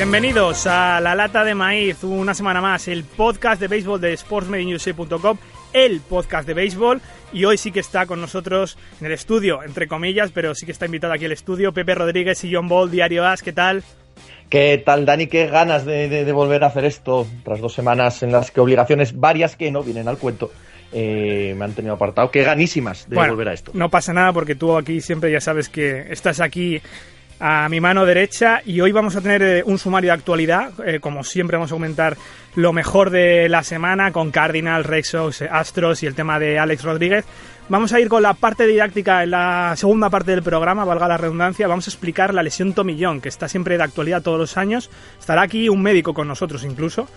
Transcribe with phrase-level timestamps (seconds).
[0.00, 5.36] Bienvenidos a La Lata de Maíz, una semana más, el podcast de béisbol de sportsmediusa.com,
[5.74, 7.02] el podcast de béisbol,
[7.34, 10.72] y hoy sí que está con nosotros en el estudio, entre comillas, pero sí que
[10.72, 13.84] está invitado aquí al estudio, Pepe Rodríguez y John Ball, Diario As, ¿qué tal?
[14.48, 15.26] ¿Qué tal, Dani?
[15.26, 19.20] Qué ganas de, de, volver a hacer esto tras dos semanas en las que obligaciones
[19.20, 20.50] varias que no vienen al cuento
[20.94, 22.30] eh, me han tenido apartado.
[22.30, 23.72] Qué ganísimas de volver a esto.
[23.74, 26.80] No pasa nada porque tú aquí siempre ya sabes que estás aquí
[27.40, 30.72] a mi mano derecha y hoy vamos a tener eh, un sumario de actualidad.
[30.86, 32.16] Eh, como siempre vamos a comentar
[32.54, 35.04] lo mejor de la semana con Cardinal, Red
[35.50, 37.24] Astros y el tema de Alex Rodríguez.
[37.70, 41.16] Vamos a ir con la parte didáctica en la segunda parte del programa, valga la
[41.16, 41.68] redundancia.
[41.68, 44.90] Vamos a explicar la lesión tomillón, que está siempre de actualidad todos los años.
[45.18, 47.08] Estará aquí un médico con nosotros incluso.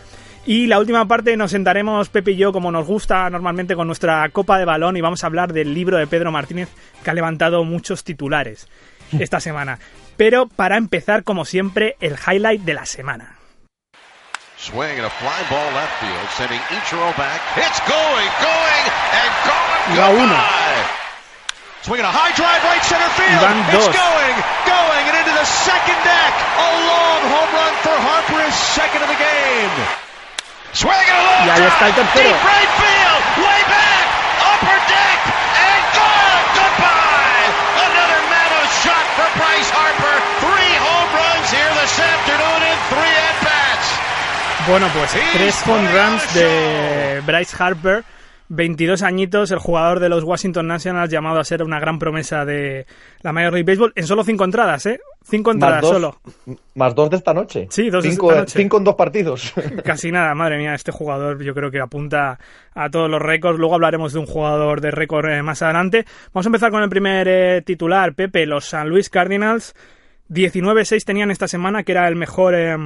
[0.46, 4.30] Y la última parte nos sentaremos Pepe y yo, como nos gusta normalmente, con nuestra
[4.30, 6.70] copa de balón y vamos a hablar del libro de Pedro Martínez,
[7.04, 8.68] que ha levantado muchos titulares
[9.20, 9.80] esta semana.
[10.18, 13.38] Pero para empezar, como siempre, el highlight de la semana.
[19.98, 20.36] Va uno.
[21.84, 23.44] Swinging a high drive right center field.
[23.44, 26.34] Van it's going, going, and into the second deck.
[26.56, 29.76] A long home run for Harper, his second of the game.
[30.72, 32.24] Swinging a long y ahí está el tercero.
[32.24, 34.06] Deep right field, way back,
[34.48, 35.20] upper deck,
[39.16, 40.16] for Bryce Harper.
[40.42, 43.88] Three home runs here this afternoon in three at bats.
[44.68, 48.04] Bueno, pues tres home runs de Bryce Harper.
[48.50, 52.86] 22 añitos, el jugador de los Washington Nationals llamado a ser una gran promesa de
[53.22, 55.00] la Major League Baseball en solo cinco entradas, ¿eh?
[55.24, 56.20] Cinco entradas dos, solo.
[56.76, 57.68] Más dos de esta noche.
[57.70, 58.60] Sí, dos cinco, de esta noche.
[58.60, 59.54] Cinco en dos partidos.
[59.84, 62.40] Casi nada, madre mía, este jugador yo creo que apunta
[62.74, 63.58] a todos los récords.
[63.58, 66.06] Luego hablaremos de un jugador de récord eh, más adelante.
[66.34, 69.74] Vamos a empezar con el primer eh, titular, Pepe, los San Luis Cardinals.
[70.30, 72.56] 19-6 tenían esta semana, que era el mejor...
[72.56, 72.78] Eh,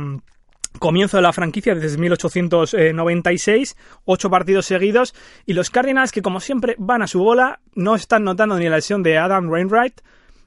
[0.80, 5.14] comienzo de la franquicia desde 1896, ocho partidos seguidos,
[5.46, 8.78] y los Cardinals que como siempre van a su bola, no están notando ni la
[8.78, 10.02] lesión de Adam Wainwright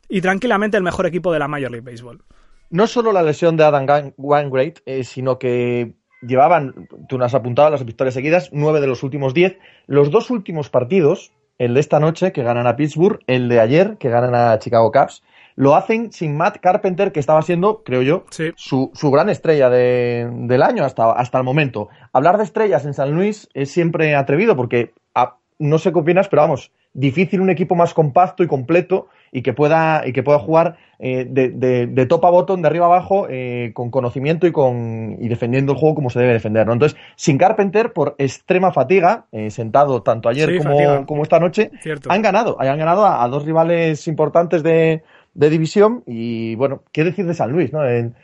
[0.08, 2.22] y tranquilamente el mejor equipo de la Major League Baseball.
[2.70, 7.70] No solo la lesión de Adam Wainwright, eh, sino que llevaban, tú nos has apuntado
[7.70, 12.00] las victorias seguidas, nueve de los últimos diez, los dos últimos partidos, el de esta
[12.00, 15.22] noche que ganan a Pittsburgh, el de ayer que ganan a Chicago Cubs,
[15.56, 18.52] lo hacen sin Matt Carpenter, que estaba siendo, creo yo, sí.
[18.56, 21.88] su, su, gran estrella de, del año hasta, hasta el momento.
[22.12, 26.28] Hablar de estrellas en San Luis es siempre atrevido porque a, no sé qué opinas,
[26.28, 30.40] pero vamos, difícil un equipo más compacto y completo y que pueda, y que pueda
[30.40, 34.46] jugar eh, de, de, de, top a bottom, de arriba a abajo, eh, con conocimiento
[34.46, 36.66] y, con, y defendiendo el juego como se debe defender.
[36.66, 36.72] ¿no?
[36.72, 41.70] Entonces, sin Carpenter, por extrema fatiga, eh, sentado tanto ayer Sí, como, como esta noche,
[41.80, 42.10] Cierto.
[42.10, 42.56] han ganado.
[42.60, 47.34] Han ganado a, a dos rivales importantes de, de división y bueno, qué decir de
[47.34, 47.86] San Luis, ¿no?
[47.86, 48.14] En,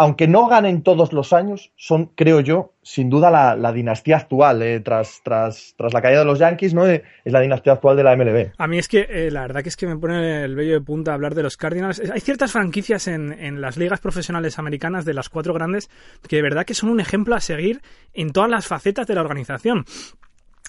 [0.00, 4.80] aunque no ganen todos los años, son, creo yo, sin duda la, dinastía actual, eh,
[4.80, 6.86] tras, tras, tras la caída de los Yankees, ¿no?
[6.86, 8.52] Eh, es la dinastía actual de la MLB.
[8.56, 10.80] A mí es que eh, la verdad que es que me pone el vello de
[10.80, 12.00] punta hablar de los Cardinals.
[12.10, 15.90] Hay ciertas franquicias en, en, las ligas profesionales americanas de las cuatro grandes
[16.26, 17.82] que de verdad que son un ejemplo a seguir
[18.14, 19.84] en todas las facetas de la organización.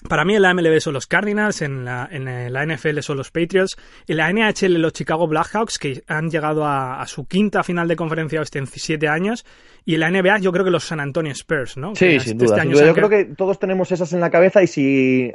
[0.08, 3.30] Para mí en la MLB son los Cardinals, en la, en la, NFL son los
[3.30, 3.76] Patriots,
[4.06, 7.96] en la NHL los Chicago Blackhawks, que han llegado a, a su quinta final de
[7.96, 9.44] conferencia oeste en siete años,
[9.84, 11.94] y en la NBA yo creo que los San Antonio Spurs, ¿no?
[11.94, 12.62] Sí, que sin este duda.
[12.62, 12.82] año sin duda.
[12.82, 15.32] se Yo creo que todos tenemos esas en la cabeza y si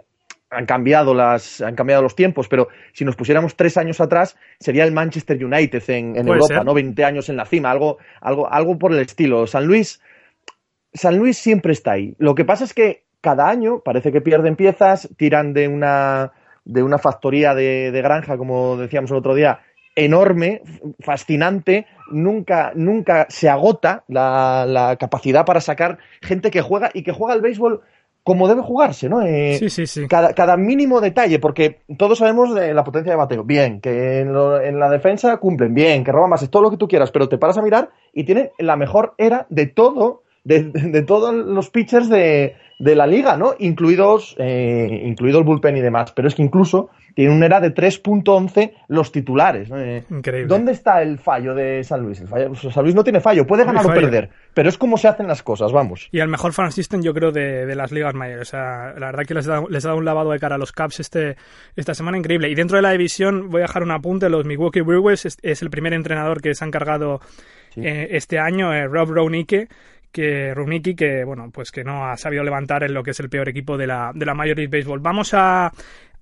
[0.50, 4.86] han cambiado las han cambiado los tiempos, pero si nos pusiéramos tres años atrás sería
[4.86, 6.66] el Manchester United en, Europa, ser.
[6.66, 6.74] ¿no?
[6.74, 9.46] 20 años en la cima, algo, algo, algo por el estilo.
[9.48, 10.02] San Luis,
[10.94, 12.16] San Luis siempre está ahí.
[12.18, 16.32] Lo que pasa es que cada año parece que pierden piezas, tiran de una
[16.66, 19.60] de una factoría de, de granja, como decíamos el otro día,
[19.96, 20.62] enorme,
[21.00, 27.14] fascinante, nunca, nunca se agota la, la, capacidad para sacar gente que juega y que
[27.14, 27.82] juega al béisbol
[28.24, 29.22] como debe jugarse, ¿no?
[29.22, 30.06] Eh, Sí, sí, sí.
[30.10, 33.46] Cada, cada mínimo detalle, porque todos sabemos de la potencia de bateo.
[33.46, 36.70] Bien, que en, lo- en la defensa cumplen, bien, que roban más, es todo lo
[36.70, 40.24] que tú quieras, pero te paras a mirar y tienen la mejor era de todo,
[40.44, 43.56] de- de todos los pitchers de, de la liga, ¿no?
[43.58, 46.12] Incluidos, eh, incluido el bullpen y demás.
[46.12, 49.70] Pero es que incluso tienen una era de 3.11 los titulares.
[49.70, 49.80] ¿no?
[49.80, 50.48] Eh, Increíble.
[50.48, 52.22] ¿Dónde está el fallo de San Luis?
[52.22, 54.98] El fallo- San Luis no tiene fallo, puede No ganar o perder, pero es como
[54.98, 56.08] se hacen las cosas, vamos.
[56.12, 58.48] Y el mejor fan system, yo creo, de, de las ligas mayores.
[58.48, 60.56] O sea, la verdad que les ha, dado, les ha dado un lavado de cara
[60.56, 61.36] a los Caps este,
[61.76, 62.50] esta semana increíble.
[62.50, 65.64] Y dentro de la división, voy a dejar un apunte: los Milwaukee Brewers es, es
[65.64, 67.20] el primer entrenador que se ha encargado
[67.76, 69.68] eh, este año, eh, Rob Rownicki.
[70.12, 73.30] Que Rownicki, que bueno, pues que no ha sabido levantar en lo que es el
[73.30, 75.00] peor equipo de la, de la Major League Baseball.
[75.00, 75.72] Vamos a,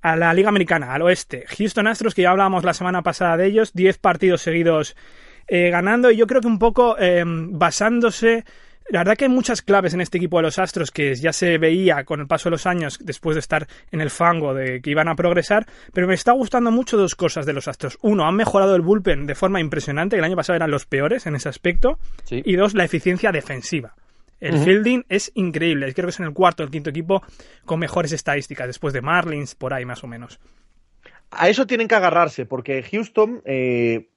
[0.02, 1.46] a la Liga Americana, al oeste.
[1.58, 4.96] Houston Astros, que ya hablábamos la semana pasada de ellos, 10 partidos seguidos
[5.48, 8.46] eh, ganando y yo creo que un poco eh, basándose
[8.90, 11.58] la verdad que hay muchas claves en este equipo de los Astros que ya se
[11.58, 14.92] veía con el paso de los años después de estar en el fango de que
[14.92, 17.98] iban a progresar, pero me está gustando mucho dos cosas de los Astros.
[18.02, 21.26] Uno, han mejorado el bullpen de forma impresionante, que el año pasado eran los peores
[21.26, 22.42] en ese aspecto, Sí.
[22.46, 23.96] y dos, la eficiencia defensiva.
[24.40, 27.24] El fielding es increíble, creo que es en el cuarto o el quinto equipo
[27.64, 30.40] con mejores estadísticas, después de Marlins, por ahí más o menos.
[31.32, 34.10] A eso tienen que agarrarse, porque Houston, eh,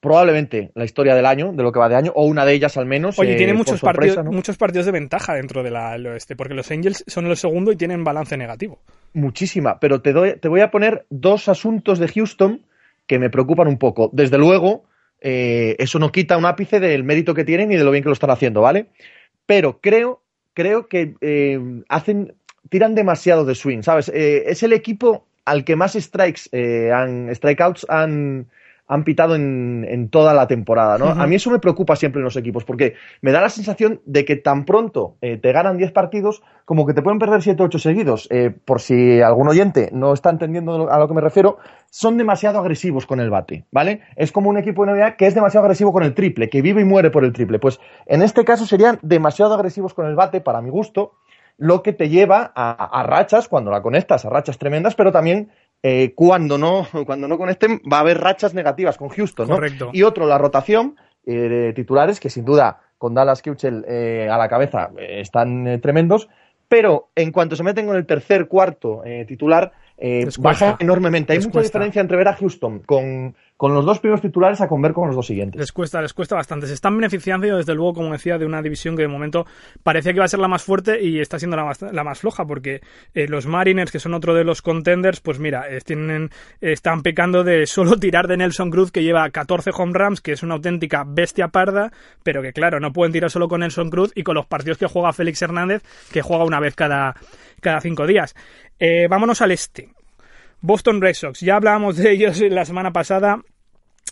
[0.00, 2.76] probablemente la historia del año, de lo que va de año, o una de ellas
[2.76, 3.18] al menos.
[3.18, 4.32] Oye, eh, tiene por muchos, sorpresa, partidos, ¿no?
[4.32, 5.76] muchos partidos de ventaja dentro del
[6.06, 8.80] oeste, porque los Angels son el segundo y tienen balance negativo.
[9.12, 12.62] Muchísima, pero te, doy, te voy a poner dos asuntos de Houston
[13.06, 14.10] que me preocupan un poco.
[14.12, 14.84] Desde luego,
[15.20, 18.08] eh, eso no quita un ápice del mérito que tienen y de lo bien que
[18.08, 18.86] lo están haciendo, ¿vale?
[19.46, 20.22] Pero creo,
[20.54, 22.34] creo que eh, hacen,
[22.70, 24.08] tiran demasiado de swing, ¿sabes?
[24.08, 28.48] Eh, es el equipo al que más strikes, eh, han, strikeouts han,
[28.92, 31.06] han pitado en, en toda la temporada, ¿no?
[31.06, 34.26] A mí eso me preocupa siempre en los equipos, porque me da la sensación de
[34.26, 37.66] que tan pronto eh, te ganan 10 partidos, como que te pueden perder 7 o
[37.66, 38.28] 8 seguidos.
[38.30, 41.56] Eh, por si algún oyente no está entendiendo a lo que me refiero,
[41.90, 44.02] son demasiado agresivos con el bate, ¿vale?
[44.16, 46.82] Es como un equipo de NBA que es demasiado agresivo con el triple, que vive
[46.82, 47.58] y muere por el triple.
[47.58, 51.12] Pues en este caso serían demasiado agresivos con el bate, para mi gusto,
[51.56, 55.50] lo que te lleva a, a rachas, cuando la conectas, a rachas tremendas, pero también
[55.82, 59.54] eh, cuando, no, cuando no conecten va a haber rachas negativas con Houston, ¿no?
[59.54, 59.90] Correcto.
[59.92, 64.36] Y otro, la rotación eh, de titulares, que sin duda con Dallas Keuchel eh, a
[64.36, 66.28] la cabeza eh, están tremendos,
[66.68, 69.72] pero en cuanto se meten con el tercer, cuarto titular,
[70.04, 71.32] eh, baja enormemente.
[71.32, 71.78] Hay Les mucha cuesta.
[71.78, 75.06] diferencia entre ver a Houston con, con los dos primeros titulares a con ver con
[75.06, 75.60] los dos siguientes.
[75.60, 76.66] Les cuesta, les cuesta bastante.
[76.66, 79.46] Se están beneficiando, desde luego, como decía, de una división que de momento
[79.84, 82.18] parecía que iba a ser la más fuerte y está siendo la más, la más
[82.18, 82.80] floja, porque
[83.14, 87.44] eh, los Mariners, que son otro de los contenders, pues mira, eh, tienen, están pecando
[87.44, 91.04] de solo tirar de Nelson Cruz, que lleva 14 home runs, que es una auténtica
[91.06, 91.92] bestia parda,
[92.24, 94.86] pero que claro, no pueden tirar solo con Nelson Cruz y con los partidos que
[94.86, 97.14] juega Félix Hernández, que juega una vez cada,
[97.62, 98.34] cada cinco días.
[98.78, 99.88] Eh, vámonos al este.
[100.60, 101.40] Boston Red Sox.
[101.40, 103.40] Ya hablábamos de ellos la semana pasada.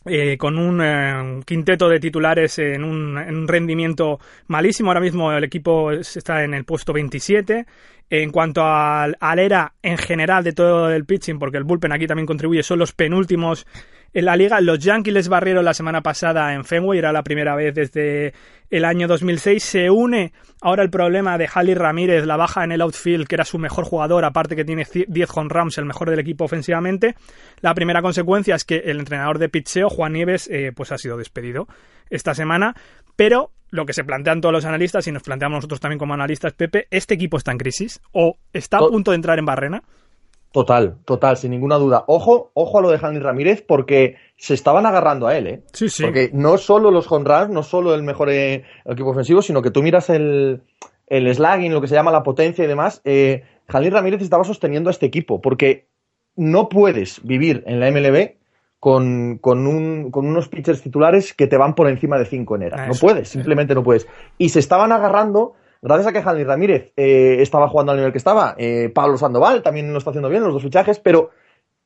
[0.07, 4.89] eh, con un eh, quinteto de titulares en un, en un rendimiento malísimo.
[4.89, 7.67] Ahora mismo el equipo es- está en el puesto 27.
[8.11, 12.09] En cuanto al, al era en general de todo el pitching, porque el bullpen aquí
[12.09, 13.67] también contribuye, son los penúltimos
[14.13, 14.61] en la liga.
[14.61, 18.35] Los Yankees les barrieron la semana pasada en Fenway, era la primera vez desde
[18.71, 19.63] el año 2006.
[19.63, 23.45] Se une ahora el problema de Halley Ramírez, la baja en el outfield, que era
[23.45, 27.15] su mejor jugador, aparte que tiene 10 home runs, el mejor del equipo ofensivamente.
[27.61, 31.17] La primera consecuencia es que el entrenador de pitcheo, Juan Nieves, eh, pues ha sido
[31.17, 31.69] despedido
[32.09, 32.75] esta semana.
[33.21, 36.55] Pero lo que se plantean todos los analistas, y nos planteamos nosotros también como analistas,
[36.55, 38.01] Pepe, ¿este equipo está en crisis?
[38.13, 39.83] ¿O está a To- punto de entrar en barrena?
[40.53, 42.03] Total, total, sin ninguna duda.
[42.07, 45.63] Ojo, ojo a lo de Hanley Ramírez porque se estaban agarrando a él, ¿eh?
[45.75, 46.03] Sí, sí.
[46.03, 49.71] Porque no solo los home runs, no solo el mejor eh, equipo ofensivo, sino que
[49.71, 50.63] tú miras el,
[51.07, 53.03] el slugging, lo que se llama la potencia y demás.
[53.05, 55.89] Eh, Ramírez estaba sosteniendo a este equipo porque
[56.37, 58.40] no puedes vivir en la MLB
[58.81, 62.63] con, con, un- con unos pitchers titulares que te van por encima de 5 en
[62.63, 62.83] era.
[62.83, 64.09] Ah, No eso, puedes, simplemente no puedes.
[64.39, 68.19] Y se estaban agarrando gracias a que Hanley Ramírez eh, estaba jugando al nivel que
[68.19, 68.55] estaba.
[68.59, 71.31] Eh, Pablo Sandoval también lo está haciendo bien, los dos fichajes, pero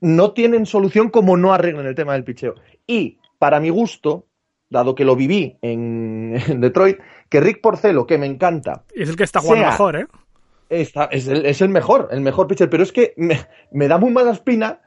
[0.00, 2.54] no tienen solución como no arreglan el tema del picheo.
[2.86, 4.26] Y para mi gusto,
[4.70, 6.98] dado que lo viví en, en Detroit,
[7.28, 10.06] que Rick Porcelo, que me encanta, Es el que está jugando sea- mejor, ¿eh?
[10.68, 13.40] está- es, el, es el mejor, el mejor pitcher, pero es que me,
[13.72, 14.80] me da muy mala espina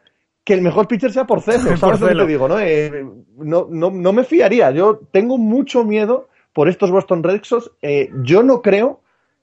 [0.47, 2.47] que el mejor pitcher sea Porcelo, ¿sabes lo que te digo?
[2.47, 2.57] ¿no?
[2.57, 7.69] Eh, no, no, no me fiaría, yo tengo mucho miedo por estos Boston Red Sox,
[7.81, 9.01] Eh, yo no creo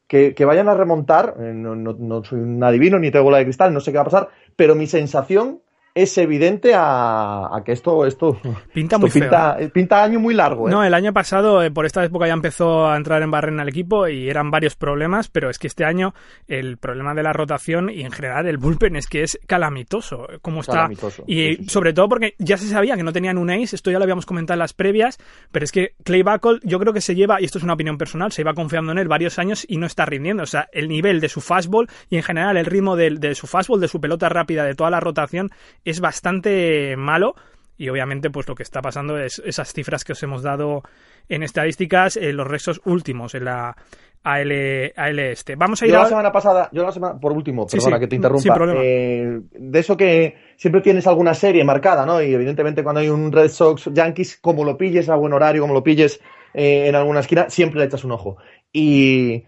[0.08, 3.36] que, que vayan a remontar, eh, no, no- no soy un adivino ni tengo bola
[3.36, 5.60] de cristal, no sé qué va a pasar, pero mi sensación
[5.94, 8.36] es evidente a, a que esto, esto
[8.72, 10.68] Pinta esto muy feo, pinta, pinta año muy largo.
[10.68, 10.72] ¿eh?
[10.72, 13.68] No, el año pasado, eh, por esta época, ya empezó a entrar en barrena el
[13.68, 16.12] equipo y eran varios problemas, pero es que este año
[16.48, 20.26] el problema de la rotación y en general el bullpen es que es calamitoso.
[20.42, 20.72] Como está.
[20.72, 21.68] Calamitoso, Y sí, sí, sí.
[21.68, 24.26] sobre todo porque ya se sabía que no tenían un ace, esto ya lo habíamos
[24.26, 25.18] comentado en las previas,
[25.52, 27.98] pero es que Clay Buckle, yo creo que se lleva, y esto es una opinión
[27.98, 30.42] personal, se iba confiando en él varios años y no está rindiendo.
[30.42, 33.46] O sea, el nivel de su fastball y en general el ritmo de, de su
[33.46, 35.52] fastball, de su pelota rápida, de toda la rotación,
[35.84, 37.34] es bastante malo.
[37.76, 40.82] Y obviamente, pues lo que está pasando es esas cifras que os hemos dado
[41.28, 43.76] en estadísticas, en los restos últimos en la
[44.24, 45.54] AL, AL este.
[45.54, 46.08] Vamos a ir Yo la a...
[46.08, 49.78] semana pasada, yo la semana, por último, Sí, perdona sí, que te interrumpa, eh, de
[49.78, 52.22] eso que siempre tienes alguna serie marcada, ¿no?
[52.22, 55.74] Y evidentemente cuando hay un Red Sox Yankees, como lo pilles a buen horario, como
[55.74, 56.20] lo pilles
[56.54, 58.38] eh, en alguna esquina, siempre le echas un ojo.
[58.72, 59.44] Y,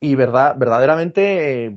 [0.00, 1.76] y verdad, verdaderamente, eh,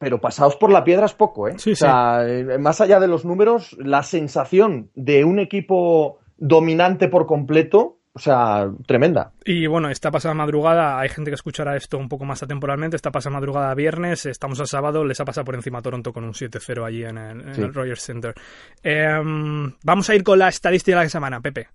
[0.00, 1.54] pero pasados por la piedra es poco, ¿eh?
[1.58, 7.06] Sí, o sea, eh, más allá de los números, la sensación de un equipo dominante
[7.08, 9.32] por completo, o sea, tremenda.
[9.44, 13.10] Y bueno, esta pasada madrugada, hay gente que escuchará esto un poco más atemporalmente, esta
[13.10, 16.32] pasada madrugada viernes, estamos a sábado, les ha pasado por encima a Toronto con un
[16.32, 17.60] 7-0 allí en el, en Sí.
[17.60, 18.34] el Rogers Center.
[18.82, 21.68] Em, vamos a ir con la estadística de la semana, Pepe.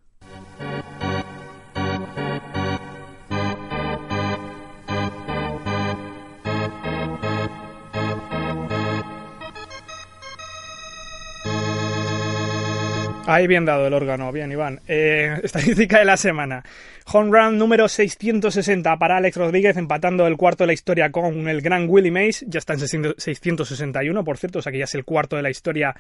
[13.27, 14.82] Ahí bien dado el órgano, bien Iván.
[14.88, 16.63] Eh, estadística de la semana.
[17.12, 21.62] Home run número 660 para Alex Rodríguez, empatando el cuarto de la historia con el
[21.62, 22.46] gran Willie Mays.
[22.48, 25.41] Ya está en 600 661, por cierto, o sea que ya es el cuarto de
[25.41, 25.96] la historia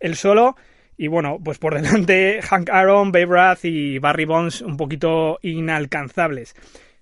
[0.00, 0.56] el solo.
[0.98, 6.54] Y bueno, pues por delante Hank Aaron, Babe Ruth y Barry Bonds un poquito inalcanzables.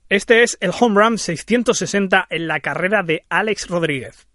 [0.09, 4.29] Este es el home run 660 en la carrera de Alex Rodríguez.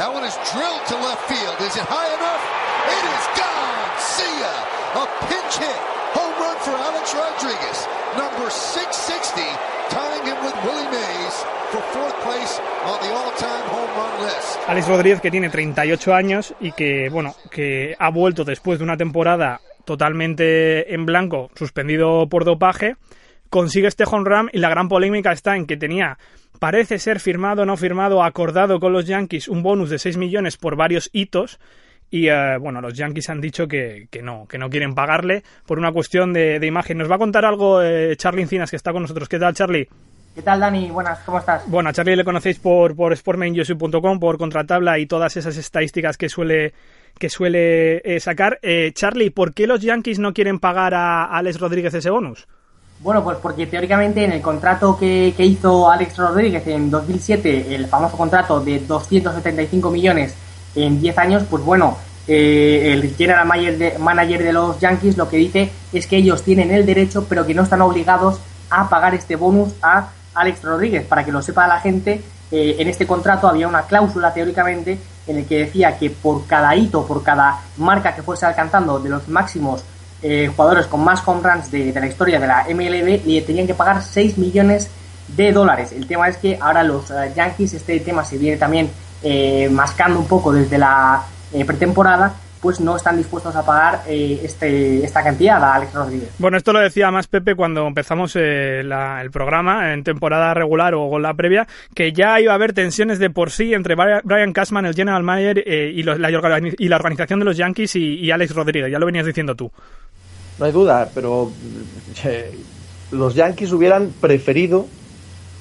[0.00, 1.60] That one is drilled to left field.
[1.60, 2.40] Is it high enough?
[2.88, 3.84] It is gone.
[4.00, 4.56] See ya.
[4.96, 5.80] A pinch hit.
[6.16, 7.84] Home run for Alex Rodriguez.
[8.16, 9.44] Number 660,
[9.92, 11.36] tying him with Willie Mays
[11.68, 12.56] for fourth place
[12.88, 14.56] on the all-time home run list.
[14.66, 18.96] Alex Rodríguez que tiene 38 años y que bueno que ha vuelto después de una
[18.96, 22.96] temporada totalmente en blanco suspendido por dopaje
[23.50, 26.18] consigue este home run y la gran polémica está en que tenía
[26.58, 30.76] parece ser firmado no firmado acordado con los Yankees un bonus de 6 millones por
[30.76, 31.58] varios hitos
[32.10, 35.78] y eh, bueno, los Yankees han dicho que, que no, que no quieren pagarle por
[35.78, 36.98] una cuestión de, de imagen.
[36.98, 39.28] Nos va a contar algo eh, Charlie Encinas, que está con nosotros.
[39.28, 39.88] ¿Qué tal, Charlie?
[40.34, 40.90] ¿Qué tal, Dani?
[40.90, 41.68] Buenas, ¿cómo estás?
[41.68, 46.28] Bueno, a Charlie le conocéis por, por sportmainyosu.com, por contratabla y todas esas estadísticas que
[46.28, 46.72] suele,
[47.18, 48.58] que suele eh, sacar.
[48.62, 52.46] Eh, Charlie, ¿por qué los Yankees no quieren pagar a Alex Rodríguez ese bonus?
[53.02, 57.86] Bueno, pues porque teóricamente en el contrato que, que hizo Alex Rodríguez en 2007, el
[57.86, 60.34] famoso contrato de 275 millones
[60.74, 61.96] en 10 años, pues bueno,
[62.28, 66.42] eh, el general manager de, manager de los Yankees lo que dice es que ellos
[66.42, 68.38] tienen el derecho, pero que no están obligados
[68.68, 71.06] a pagar este bonus a Alex Rodríguez.
[71.06, 75.38] Para que lo sepa la gente, eh, en este contrato había una cláusula teóricamente en
[75.38, 79.26] el que decía que por cada hito, por cada marca que fuese alcanzando de los
[79.26, 79.84] máximos
[80.22, 83.74] eh, jugadores con más home runs de, la historia de la MLB, le tenían que
[83.74, 84.90] pagar 6 millones
[85.28, 85.92] de dólares.
[85.92, 88.90] El tema es que ahora los eh, Yankees, este tema se viene también
[89.22, 91.22] eh, mascando un poco desde la
[91.66, 96.28] pretemporada, pues no están dispuestos a pagar este, esta cantidad a Alex Rodríguez.
[96.38, 98.92] Bueno, esto lo decía más Pepe cuando empezamos el
[99.32, 103.30] programa en temporada regular o con la previa, que ya iba a haber tensiones de
[103.30, 107.44] por sí entre Bri- Brian Cashman, el general manager, eh, y, los- la, organización de
[107.46, 108.90] los Yankees y Alex Rodríguez.
[108.92, 109.72] Ya lo venías diciendo tú.
[110.60, 111.50] No hay duda, pero
[112.22, 112.52] eh,
[113.10, 114.86] los Yankees hubieran preferido,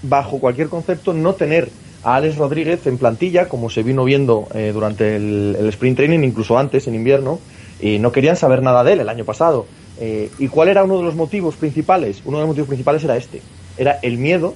[0.04, 1.70] bajo cualquier concepto, no tener
[2.04, 6.58] a Alex Rodríguez en plantilla, como se vino viendo eh, durante el, sprint training, incluso
[6.58, 7.40] antes, en invierno,
[7.80, 9.66] y no querían saber nada de él el año pasado.
[10.02, 12.22] Eh, ¿Y cuál era uno de los motivos principales?
[12.26, 13.42] Uno de los motivos principales era este,
[13.78, 14.54] era el miedo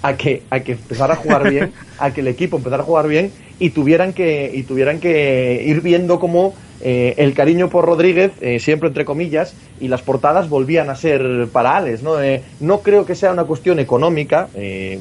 [0.00, 3.08] a que, a que empezara a jugar bien, a que el equipo empezara a jugar
[3.08, 8.32] bien y tuvieran que, y tuvieran que ir viendo cómo eh, el cariño por Rodríguez,
[8.40, 12.02] eh, siempre entre comillas, y las portadas volvían a ser para Alex.
[12.02, 14.98] No, Eh, no creo que sea una cuestión económica, eh,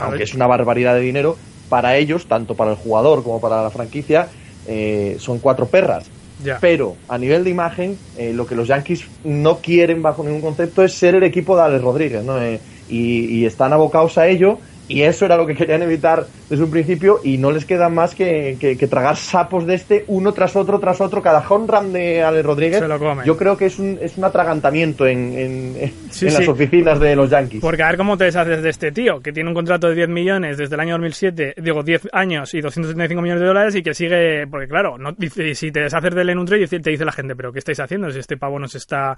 [0.00, 1.36] aunque es una barbaridad de dinero,
[1.68, 4.28] para ellos, tanto para el jugador como para la franquicia,
[4.66, 6.04] eh, son cuatro perras.
[6.42, 6.58] Ya.
[6.60, 10.82] Pero a nivel de imagen, eh, lo que los Yankees no quieren bajo ningún concepto
[10.82, 12.36] es ser el equipo de Alex Rodríguez, ¿no?
[12.46, 16.70] Y, y están abocados a ello Y eso era lo que querían evitar desde un
[16.70, 20.56] principio y no les queda más que, que, que tragar sapos de este uno tras
[20.56, 21.22] otro, tras otro.
[21.22, 23.24] Cada home run de Ale Rodríguez, Se lo comen.
[23.24, 26.48] yo creo que es un, es un atragantamiento en, en, en Sí, las sí.
[26.48, 27.60] oficinas de los Yankees.
[27.62, 30.08] Porque a ver cómo te deshaces de este tío, que tiene un contrato de 10
[30.10, 33.94] millones desde el año 2007, digo 10 años y 275 millones de dólares y que
[33.94, 35.14] sigue, porque claro, no,
[35.54, 38.10] si te deshaces del en un trade, te dice la gente, pero ¿qué estáis haciendo
[38.10, 39.16] si este pavo nos está,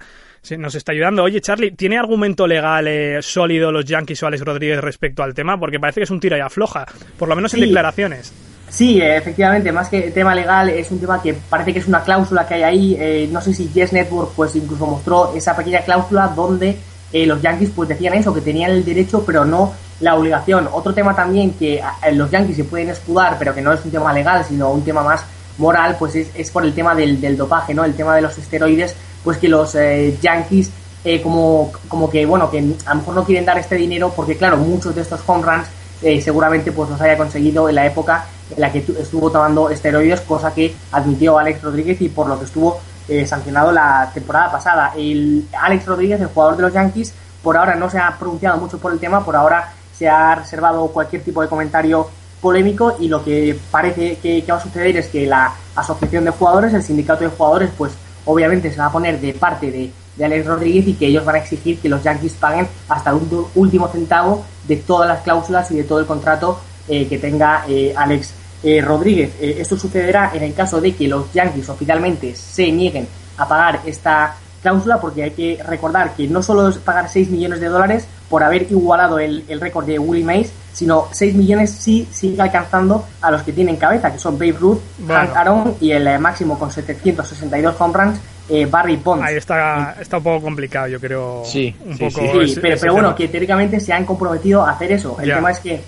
[0.57, 1.23] nos está ayudando?
[1.23, 5.56] Oye, Charlie, ¿tiene argumento legal eh, sólido los Yankees o Alex Rodríguez respecto al tema?
[5.59, 6.85] Porque parece que es un tira y afloja,
[7.17, 7.65] por lo menos en Sí.
[7.65, 8.33] declaraciones.
[8.69, 12.45] Sí, efectivamente, más que tema legal, es un tema que parece que es una cláusula
[12.45, 12.97] que hay ahí.
[12.99, 16.77] eh, no sé si Yes Network pues incluso mostró esa pequeña cláusula donde
[17.13, 20.67] eh, los Yankees pues decían eso, que tenían el derecho pero no la obligación.
[20.71, 24.11] Otro tema también que los Yankees se pueden escudar, pero que no es un tema
[24.13, 25.23] legal, sino un tema más
[25.57, 27.83] moral, pues es, es por el tema del, del dopaje, ¿no?
[27.85, 30.69] El tema de los esteroides, pues que los eh, Yankees
[31.03, 34.35] eh, como, como que, bueno, que a lo mejor no quieren dar este dinero porque,
[34.37, 35.67] claro, muchos de estos home runs
[36.01, 38.25] eh, seguramente pues los haya conseguido en la época
[38.55, 42.37] en la que tu- estuvo tomando esteroides, cosa que admitió Alex Rodríguez y por lo
[42.37, 44.93] que estuvo eh, sancionado la temporada pasada.
[44.95, 48.77] El Alex Rodríguez, el jugador de los Yankees, por ahora no se ha pronunciado mucho
[48.77, 52.07] por el tema, por ahora se ha reservado cualquier tipo de comentario
[52.41, 56.73] polémico y lo que parece que va a suceder es que la asociación de jugadores,
[56.73, 57.93] el sindicato de jugadores, pues
[58.25, 61.35] obviamente se va a poner de parte de, de Alex Rodríguez y que ellos van
[61.35, 65.69] a exigir que los Yankees paguen hasta el ulti- último centavo de todas las cláusulas
[65.71, 68.33] y de todo el contrato eh, que tenga eh, Alex
[68.63, 69.33] eh, Rodríguez.
[69.39, 73.07] Esto sucederá en el caso de que los Yankees oficialmente se nieguen
[73.37, 77.59] a pagar esta cláusula porque hay que recordar que no solo es pagar 6 millones
[77.59, 82.07] de dólares por haber igualado el, el récord de Willie Mays, sino 6 millones sí
[82.11, 85.13] sigue alcanzando a los que tienen cabeza, que son Babe Ruth, Bueno.
[85.21, 89.25] Hank Aaron y el máximo con 762 home runs, eh, Barry Bonds.
[89.25, 91.43] Ahí está, está un poco complicado, yo creo.
[91.45, 92.27] Sí, un sí, poco sí.
[92.31, 95.17] Sí, ese- pero, ese pero bueno, que teóricamente se han comprometido a hacer eso.
[95.19, 95.35] El Ya.
[95.35, 95.81] tema es que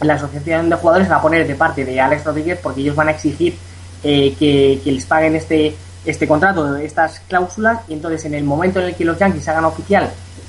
[0.00, 3.08] la asociación de jugadores va a poner de parte de Alex Rodríguez porque ellos van
[3.08, 3.54] a exigir
[4.04, 5.74] eh, que, que les paguen este,
[6.04, 9.64] este contrato, estas cláusulas, y entonces en el momento en el que los Yankees hagan
[9.64, 10.08] oficial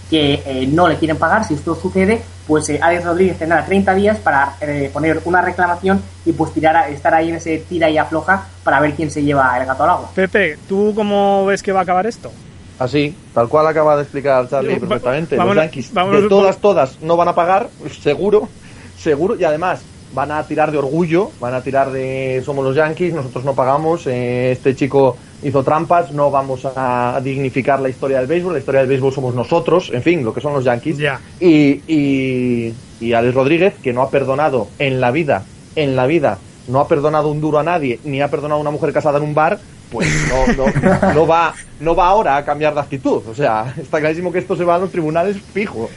[0.09, 3.93] que eh, no le quieren pagar, si esto sucede, pues eh, Alex Rodríguez tendrá 30
[3.93, 7.87] días para eh, poner una reclamación y pues tirar a- estar ahí en ese tira
[7.91, 10.09] y afloja para ver quién se lleva el gato al agua.
[10.15, 12.31] Pepe, ¿tú cómo ves que va a acabar esto?
[12.79, 15.35] Así, tal cual acaba de explicar Charlie perfectamente.
[15.37, 17.67] vámonos- los Yankees, vámonos de todas, todas, no van a pagar,
[18.01, 18.49] seguro,
[18.97, 19.81] seguro, y además
[20.13, 24.07] van a tirar de orgullo, van a tirar de somos los Yankees, nosotros no pagamos,
[24.07, 28.81] eh, este chico hizo trampas, no vamos a dignificar la historia del béisbol, la historia
[28.81, 30.97] del béisbol somos nosotros, en fin, lo que son los Yankees.
[30.97, 31.19] Ya.
[31.39, 36.37] Y, y, y Alex Rodríguez, que no ha perdonado en la vida, en la vida,
[36.67, 39.23] no ha perdonado un duro a nadie, ni ha perdonado a una mujer casada en
[39.23, 39.59] un bar,
[39.91, 43.23] pues no, no, no va, no va ahora a cambiar de actitud.
[43.27, 45.89] O sea, está clarísimo que esto se va a los tribunales fijo.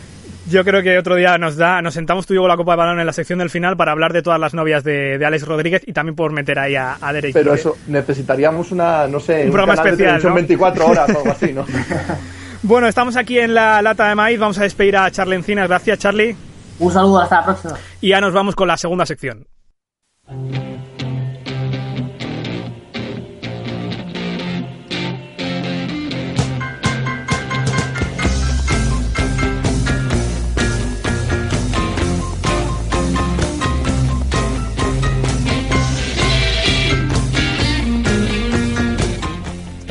[0.48, 2.72] Yo creo que otro día nos da, nos sentamos tú y yo con la copa
[2.72, 5.24] de balón en la sección del final para hablar de todas las novias de, de
[5.24, 7.32] Alex Rodríguez y también por meter ahí a, a Derek.
[7.32, 10.34] Pero eso necesitaríamos una, no sé, Un programa canal especial, de ¿no?
[10.34, 11.64] 24 horas o algo así, ¿no?
[12.64, 15.98] Bueno, estamos aquí en la lata de maíz, vamos a despedir a Charlie Encinas, gracias
[15.98, 16.36] Charlie,
[16.78, 17.74] Un saludo, hasta la próxima.
[18.00, 19.46] y ya nos vamos con la segunda sección.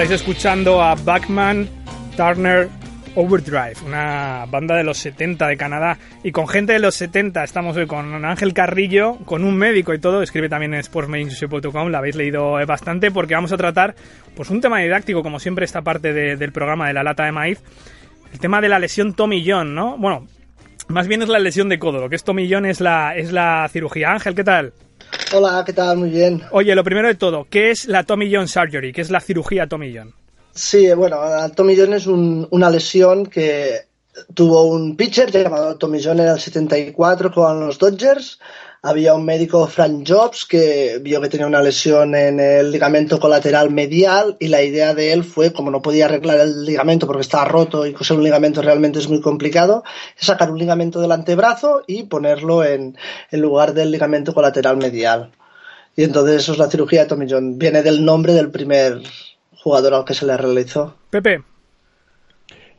[0.01, 1.69] Estáis escuchando a Backman
[2.17, 2.69] Turner
[3.15, 5.99] Overdrive, una banda de los 70 de Canadá.
[6.23, 9.99] Y con gente de los 70 estamos hoy con Ángel Carrillo, con un médico y
[9.99, 10.23] todo.
[10.23, 13.93] Escribe también en sportsmedicinshop.com, la habéis leído bastante, porque vamos a tratar
[14.35, 17.31] pues un tema didáctico, como siempre, esta parte de- del programa de la lata de
[17.31, 17.61] maíz.
[18.33, 19.97] El tema de la lesión Tommy John, ¿no?
[19.99, 20.25] Bueno,
[20.87, 21.99] más bien es la lesión de codo.
[22.01, 24.13] Lo que es Tommy John es la, es la cirugía.
[24.13, 24.73] Ángel, ¿qué tal?
[25.33, 25.97] Hola, ¿qué tal?
[25.97, 26.41] Muy bien.
[26.51, 28.91] Oye, lo primero de todo, ¿qué es la Tommy John Surgery?
[28.93, 30.13] ¿Qué es la cirugía Tommy John?
[30.53, 31.17] Sí, bueno,
[31.55, 33.81] Tommy John es un- una lesión que
[34.33, 38.39] tuvo un pitcher llamado Tommy John en el 74 con los Dodgers.
[38.83, 43.69] Había un médico, Frank Jobs, que vio que tenía una lesión en el ligamento colateral
[43.69, 47.45] medial y la idea de él fue, como no podía arreglar el ligamento porque estaba
[47.45, 49.83] roto y coser un ligamento realmente es muy complicado,
[50.19, 52.97] es sacar un ligamento del antebrazo y ponerlo en,
[53.29, 55.29] en lugar del ligamento colateral medial.
[55.95, 57.59] Y entonces eso es la cirugía de Tommy John.
[57.59, 58.99] Viene del nombre del primer
[59.57, 60.95] jugador al que se le realizó.
[61.11, 61.43] Pepe,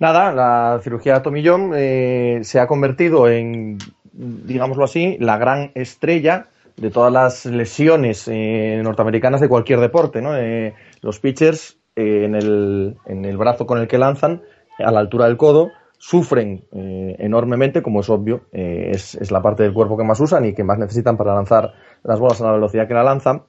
[0.03, 3.79] Nada, la cirugía de Tommy John eh, se ha convertido en,
[4.13, 6.47] digámoslo así, la gran estrella
[6.77, 10.23] de todas las lesiones eh, norteamericanas de cualquier deporte.
[10.23, 14.43] Eh, los pitchers eh, en, el, en el brazo con el que lanzan,
[14.79, 19.73] a la altura del codo, sufren enormemente, como es obvio, es, es, la parte del
[19.73, 22.89] cuerpo que más usan y que más necesitan para lanzar las bolas a la velocidad
[22.89, 23.43] que la lanzan.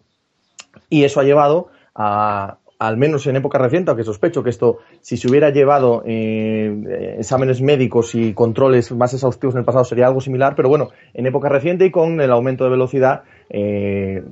[0.87, 5.15] Y eso ha llevado a, al menos en época reciente, aunque sospecho que esto, si
[5.15, 10.19] se hubiera llevado eh, exámenes médicos y controles más exhaustivos en el pasado, sería algo
[10.19, 14.25] similar, pero bueno, en época reciente y con el aumento de velocidad, eh,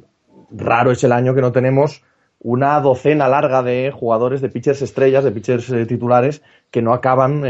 [0.52, 2.04] raro es el año que no tenemos
[2.40, 7.44] una docena larga de jugadores de pitchers estrellas, de pitchers eh, titulares, que no acaban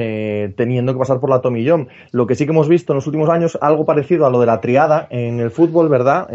[0.55, 1.89] teniendo que pasar por la tomillón.
[2.11, 4.47] Lo que sí que hemos visto en los últimos años, algo parecido a lo de
[4.47, 6.27] la triada en el fútbol, ¿verdad?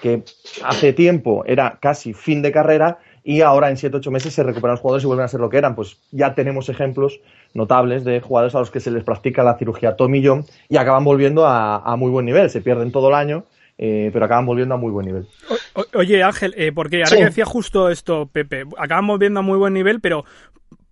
[0.00, 0.24] Que
[0.64, 4.80] hace tiempo era casi fin de carrera y ahora en 7-8 meses se recuperan los
[4.80, 5.74] jugadores y vuelven a ser lo que eran.
[5.74, 7.20] Pues ya tenemos ejemplos
[7.54, 11.46] notables de jugadores a los que se les practica la cirugía tomillón y acaban volviendo
[11.46, 12.50] a, a muy buen nivel.
[12.50, 13.44] Se pierden todo el año
[13.82, 15.26] eh, pero acaban volviendo a muy buen nivel.
[15.72, 17.16] O, oye, Ángel, eh, porque ahora sí.
[17.16, 20.26] que decía justo esto, Pepe, acaban volviendo a muy buen nivel, pero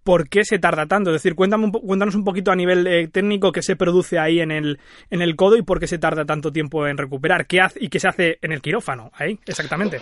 [0.09, 1.11] ¿por qué se tarda tanto?
[1.11, 4.51] Es decir, cuéntame cuéntanos un poquito a nivel eh, técnico qué se produce ahí en
[4.51, 7.47] el, en el codo y por qué se tarda tanto tiempo en recuperar.
[7.47, 9.11] ¿Qué hace y qué se hace en el quirófano?
[9.12, 10.01] Ahí, exactamente.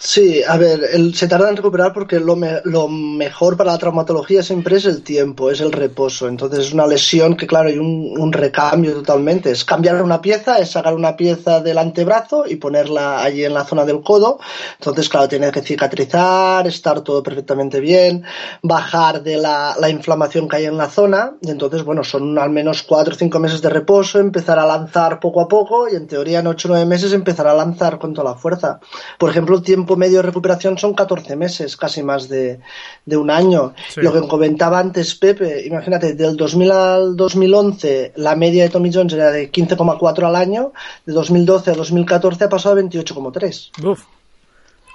[0.00, 3.78] Sí, a ver, el, se tarda en recuperar porque lo, me, lo, mejor para la
[3.78, 6.28] traumatología siempre es el tiempo, es el reposo.
[6.28, 9.50] Entonces es una lesión que, claro, hay un, un, recambio totalmente.
[9.50, 13.64] Es cambiar una pieza, es sacar una pieza del antebrazo y ponerla allí en la
[13.64, 14.38] zona del codo.
[14.78, 18.22] Entonces, claro, tiene que cicatrizar, estar todo perfectamente bien,
[18.62, 21.34] bajar de la, la inflamación que hay en la zona.
[21.42, 25.18] Y entonces, bueno, son al menos cuatro o cinco meses de reposo, empezar a lanzar
[25.18, 28.14] poco a poco y en teoría en ocho o nueve meses empezar a lanzar con
[28.14, 28.78] toda la fuerza.
[29.18, 32.60] Por ejemplo, el tiempo tiempo medio de recuperación son 14 meses, casi más de,
[33.06, 33.74] de un año.
[33.88, 34.02] Sí.
[34.02, 39.14] Lo que comentaba antes Pepe, imagínate, del 2000 al 2011 la media de Tommy Jones
[39.14, 40.72] era de 15,4 al año,
[41.06, 43.98] de 2012 a 2014 ha pasado a 28,3.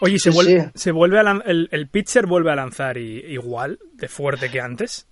[0.01, 0.69] Oye, ¿se, sí, vuelve, sí.
[0.75, 5.07] ¿se vuelve a el, el, pitcher vuelve a lanzar y, igual de fuerte que antes?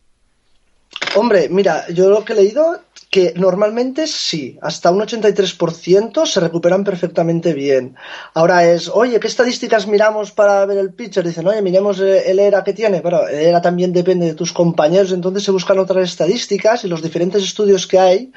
[1.15, 6.85] Hombre, mira, yo lo que he leído que normalmente sí, hasta un 83% se recuperan
[6.85, 7.93] perfectamente bien.
[8.33, 11.27] Ahora es, oye, ¿qué estadísticas miramos para ver el pitcher?
[11.27, 13.01] Dicen, oye, miremos el ERA que tiene.
[13.01, 17.01] Pero el ERA también depende de tus compañeros, entonces se buscan otras estadísticas y los
[17.01, 18.31] diferentes estudios que hay,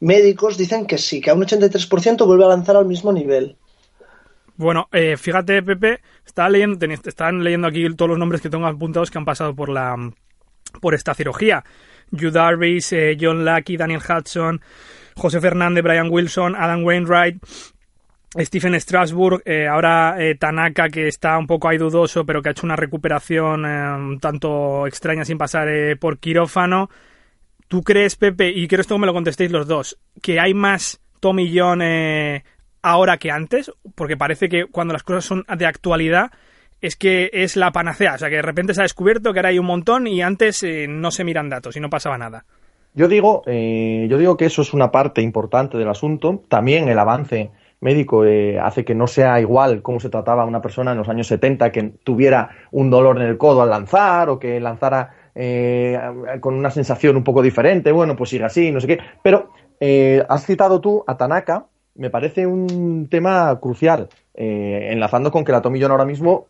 [0.00, 3.56] médicos, dicen que sí, que a un 83% vuelve a lanzar al mismo nivel.
[4.56, 6.52] Bueno, eh, fíjate, Pepe, están
[7.44, 9.96] leyendo aquí todos los nombres que tengo apuntados que han pasado por la
[10.80, 11.64] por esta cirugía.
[12.10, 14.60] Yu Darvish, eh, John Lucky, Daniel Hudson,
[15.16, 17.42] José Fernández, Brian Wilson, Adam Wainwright,
[18.44, 22.52] Stephen Strasburg, eh, ahora eh, Tanaka, que está un poco ahí dudoso, pero que ha
[22.52, 26.90] hecho una recuperación eh, un tanto extraña sin pasar por quirófano.
[27.68, 31.00] ¿Tú crees, Pepe, y quiero esto que me lo contestéis los dos, que hay más
[31.20, 31.82] Tommy John
[32.82, 33.72] ahora que antes?
[33.94, 36.30] Porque parece que cuando las cosas son de actualidad,
[36.80, 38.14] es que es la panacea.
[38.14, 40.62] O sea, que de repente se ha descubierto que ahora hay un montón y antes
[40.62, 42.44] eh, no se miran datos y no pasaba nada.
[42.94, 46.42] Yo digo, eh, yo digo que eso es una parte importante del asunto.
[46.48, 50.62] También el avance médico eh, hace que no sea igual cómo se trataba a una
[50.62, 54.38] persona en los años 70 que tuviera un dolor en el codo al lanzar o
[54.38, 55.98] que lanzara eh,
[56.40, 57.92] con una sensación un poco diferente.
[57.92, 58.98] Bueno, pues sigue así, no sé qué.
[59.22, 65.52] Pero eh, has citado tú a Tanaka, me parece un tema crucial, enlazando con que
[65.52, 66.48] la Tomillón ahora mismo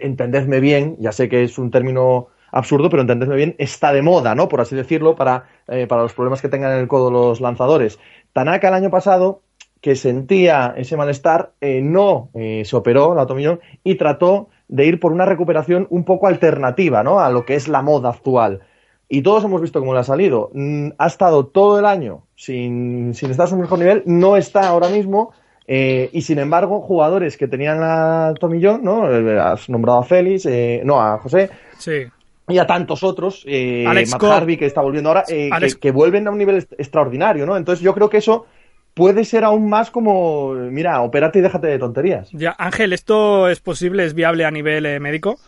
[0.00, 4.34] entendedme bien, ya sé que es un término absurdo, pero entendedme bien, está de moda,
[4.34, 4.48] ¿no?
[4.48, 7.98] Por así decirlo, para, eh, para los problemas que tengan en el codo los lanzadores.
[8.32, 9.42] Tanaka el año pasado,
[9.80, 15.00] que sentía ese malestar, eh, no eh, se operó la tomillón y trató de ir
[15.00, 17.20] por una recuperación un poco alternativa, ¿no?
[17.20, 18.60] A lo que es la moda actual.
[19.08, 20.50] Y todos hemos visto cómo le ha salido.
[20.52, 24.66] Mm, ha estado todo el año sin, sin estar a su mejor nivel, no está
[24.66, 25.32] ahora mismo,
[25.68, 29.10] eh, y sin embargo, jugadores que tenían la tomillón, ¿no?
[29.10, 31.50] Eh, has nombrado a Félix, eh, no, a José.
[31.78, 32.04] Sí.
[32.48, 36.28] Y a tantos otros, eh, Matt Harvey que está volviendo ahora, eh, que, que, vuelven
[36.28, 37.56] a un nivel extraordinario, ¿no?
[37.56, 38.46] Entonces yo creo que eso
[38.96, 42.30] puede ser aún más como, mira, opérate y déjate de tonterías.
[42.32, 45.38] Ya, Ángel, ¿esto es posible, es viable a nivel eh, médico?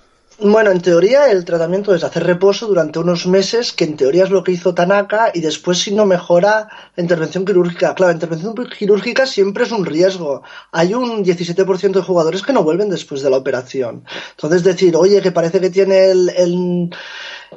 [0.41, 4.31] Bueno, en teoría el tratamiento es hacer reposo durante unos meses, que en teoría es
[4.31, 7.93] lo que hizo Tanaka, y después si no mejora la intervención quirúrgica.
[7.97, 10.45] Claro, la intervención quirúrgica siempre es un riesgo.
[10.71, 14.05] Hay un 17% de jugadores que no vuelven después de la operación.
[14.31, 16.91] Entonces decir, oye, que parece que tiene el, el,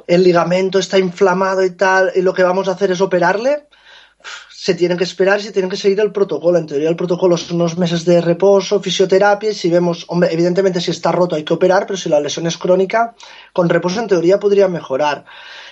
[0.08, 3.68] el ligamento, está inflamado y tal, y lo que vamos a hacer es operarle,
[4.64, 6.56] se tienen que esperar y se tienen que seguir el protocolo.
[6.56, 10.80] En teoría, el protocolo son unos meses de reposo, fisioterapia, y si vemos, hombre, evidentemente
[10.80, 13.16] si está roto hay que operar, pero si la lesión es crónica,
[13.52, 15.24] con reposo en teoría podría mejorar.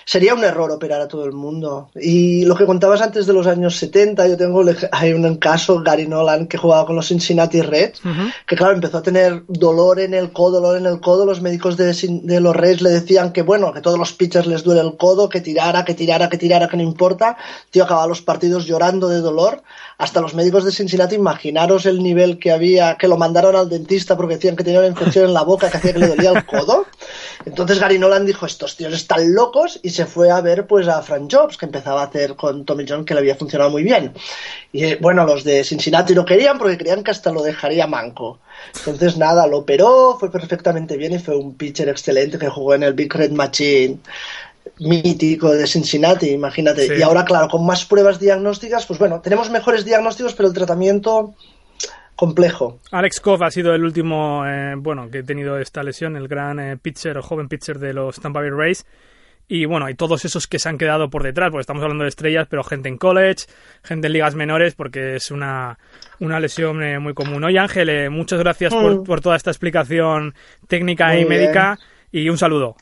[0.05, 1.89] Sería un error operar a todo el mundo.
[1.95, 6.07] Y lo que contabas antes de los años 70, yo tengo hay un caso, Gary
[6.07, 8.01] Nolan, que jugaba con los Cincinnati Reds,
[8.47, 11.77] que claro, empezó a tener dolor en el codo, dolor en el codo, los médicos
[11.77, 14.97] de, de los Reds le decían que bueno, que todos los pitchers les duele el
[14.97, 17.37] codo, que tirara, que tirara, que tirara, que no importa.
[17.69, 19.63] Tío, acababa los partidos llorando de dolor.
[19.97, 24.17] Hasta los médicos de Cincinnati, imaginaros el nivel que había, que lo mandaron al dentista
[24.17, 26.45] porque decían que tenía una infección en la boca que hacía que le dolía el
[26.45, 26.85] codo.
[27.45, 31.01] Entonces Gary Nolan dijo, estos tíos están locos y se fue a ver pues a
[31.01, 34.13] Frank Jobs, que empezaba a hacer con Tommy John, que le había funcionado muy bien.
[34.71, 38.39] Y eh, bueno, los de Cincinnati lo querían porque creían que hasta lo dejaría manco.
[38.75, 42.83] Entonces nada, lo operó, fue perfectamente bien y fue un pitcher excelente que jugó en
[42.83, 43.99] el Big Red Machine
[44.79, 46.97] mítico de Cincinnati, imagínate.
[46.97, 51.33] Y ahora, claro, con más pruebas diagnósticas, pues bueno, tenemos mejores diagnósticos, pero el tratamiento
[52.21, 52.79] complejo.
[52.91, 56.59] Alex Koff ha sido el último, eh, bueno, que ha tenido esta lesión, el gran
[56.59, 58.85] eh, pitcher o joven pitcher de los Tampa Bay Rays.
[59.47, 62.09] Y bueno, hay todos esos que se han quedado por detrás, porque estamos hablando de
[62.09, 63.47] estrellas, pero gente en college,
[63.83, 65.79] gente en ligas menores, porque es una,
[66.19, 67.43] una lesión eh, muy común.
[67.43, 69.03] Oye Ángel, muchas gracias mm.
[69.03, 70.35] por, toda esta explicación
[70.67, 71.79] técnica y médica
[72.11, 72.75] y un saludo.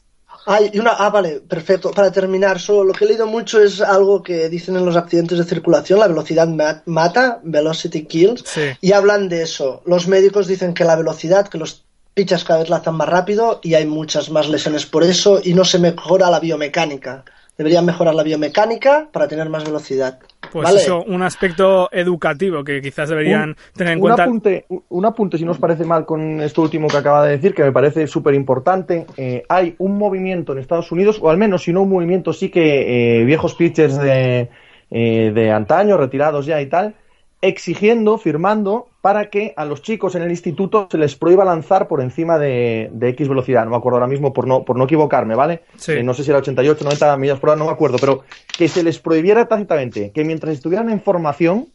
[0.73, 1.91] Una, ah, vale, perfecto.
[1.91, 5.37] Para terminar, solo lo que he leído mucho es algo que dicen en los accidentes
[5.37, 6.47] de circulación, la velocidad
[6.85, 8.43] mata, velocity kills,
[8.81, 9.81] y hablan de eso.
[9.85, 11.83] Los médicos dicen que la velocidad, que los
[12.13, 15.63] pichas cada vez lanzan más rápido y hay muchas más lesiones por eso y no
[15.63, 17.23] se mejora la biomecánica.
[17.57, 20.19] Deberían mejorar la biomecánica para tener más velocidad.
[20.51, 24.23] Pues eso, un aspecto educativo que quizás deberían tener en un cuenta.
[24.23, 27.53] Apunte, un apunte, si no os parece mal, con esto último que acaba de decir,
[27.53, 29.05] que me parece súper importante.
[29.17, 32.49] Eh, hay un movimiento en Estados Unidos, o al menos si no un movimiento, sí
[32.49, 34.49] que eh, viejos pitchers de,
[34.91, 36.95] eh, de antaño, retirados ya y tal,
[37.41, 42.01] exigiendo, firmando, para que a los chicos en el instituto se les prohíba lanzar por
[42.01, 43.63] encima de, X velocidad.
[43.63, 45.61] No me acuerdo ahora mismo por no, por no equivocarme, ¿vale?
[45.87, 48.23] Eh, no sé si era 88, 90 millas por hora, no me acuerdo, pero
[48.57, 51.67] que se les prohibiera tácitamente que mientras estuvieran en formación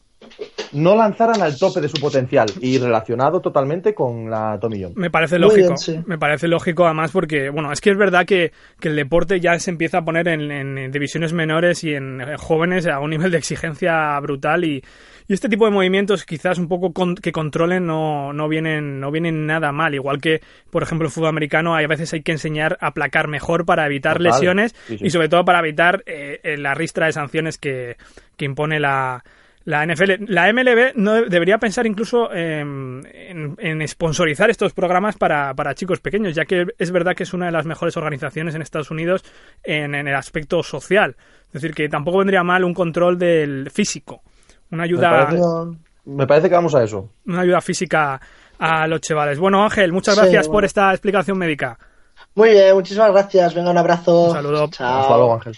[0.74, 4.92] no lanzaran al tope de su potencial y relacionado totalmente con la tomillón.
[4.96, 5.74] Me parece lógico,
[6.06, 9.70] me parece lógico además porque, bueno, es que es verdad que, el deporte ya se
[9.70, 14.64] empieza a poner en, divisiones menores y en, jóvenes a un nivel de exigencia brutal
[14.64, 14.82] y,
[15.26, 19.72] este tipo de movimientos quizás un poco que controlen no, no, vienen, no vienen nada
[19.72, 22.90] mal, igual que, por ejemplo, el fútbol americano hay a veces hay que enseñar a
[22.90, 27.56] placar mejor para evitar lesiones y sobre todo para evitar eh, la ristra de sanciones
[27.56, 27.96] que
[28.38, 29.24] impone la
[29.64, 33.02] la NFL, la MLB no debería pensar incluso en,
[33.58, 37.46] en, sponsorizar estos programas para, para, chicos pequeños, ya que es verdad que es una
[37.46, 39.24] de las mejores organizaciones en Estados Unidos
[39.62, 41.16] en, el aspecto social.
[41.46, 44.20] Es decir, que tampoco vendría mal un control del físico,
[44.70, 45.28] una ayuda.
[46.04, 47.08] Me parece, que vamos a eso.
[47.26, 48.20] Una ayuda física
[48.58, 49.38] a los chavales.
[49.38, 51.78] Bueno, Ángel, muchas gracias por esta explicación médica.
[52.34, 53.54] Muy bien, muchísimas gracias.
[53.54, 54.24] Venga, un abrazo.
[54.24, 54.68] Un saludo.
[54.68, 55.00] Chao.
[55.00, 55.56] Hasta luego, Ángel.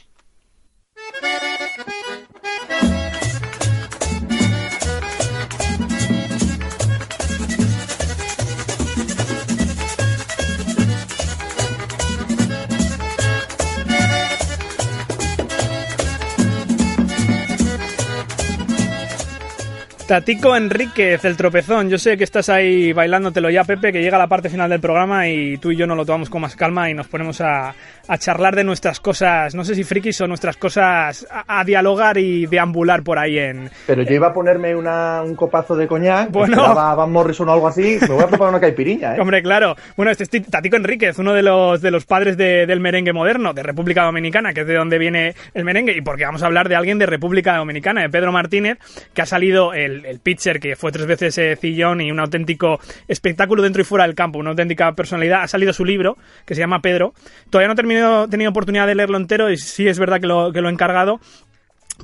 [20.07, 21.91] Tatico Enríquez, el tropezón.
[21.91, 25.29] Yo sé que estás ahí bailándotelo ya, Pepe, que llega la parte final del programa
[25.29, 27.75] y tú y yo nos lo tomamos con más calma y nos ponemos a,
[28.09, 32.47] a charlar de nuestras cosas, no sé si frikis o nuestras cosas, a, dialogar y
[32.47, 33.71] deambular por ahí en...
[33.87, 37.53] Pero yo iba a ponerme una, un copazo de coñac, bueno, a Van Morrison o
[37.53, 39.21] algo así, me voy a preparar una caipiriña, ¿eh?
[39.21, 39.77] Hombre, claro.
[39.97, 43.63] Bueno, este es Tatico Enríquez, uno de los, de los padres del merengue moderno, de
[43.63, 46.77] República Dominicana, que es de donde viene el merengue, y porque vamos a hablar de
[46.77, 48.79] alguien de República Dominicana, de Pedro Martínez,
[49.15, 52.79] que ha salido el, el pitcher, que fue tres veces eh, cillón y un auténtico
[53.09, 55.43] espectáculo dentro y fuera del campo, una auténtica personalidad.
[55.43, 57.15] Ha salido su libro, que se llama Pedro.
[57.51, 60.61] Todavía no he tenido oportunidad de leerlo entero y sí es verdad que lo, que
[60.61, 61.21] lo he encargado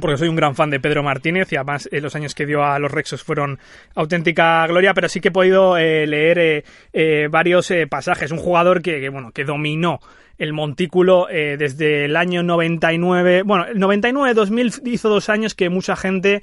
[0.01, 2.65] porque soy un gran fan de Pedro Martínez y además eh, los años que dio
[2.65, 3.59] a los Rexos fueron
[3.95, 8.31] auténtica gloria, pero sí que he podido eh, leer eh, varios pasajes.
[8.31, 10.01] Un jugador que, bueno, que dominó
[10.39, 16.43] el montículo desde el año 99, bueno, el 99-2000 hizo dos años que mucha gente...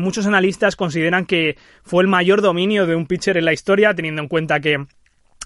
[0.00, 4.22] muchos analistas consideran que fue el mayor dominio de un pitcher en la historia, teniendo
[4.22, 4.86] en cuenta que